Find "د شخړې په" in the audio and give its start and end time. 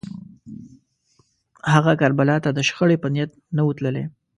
2.53-3.07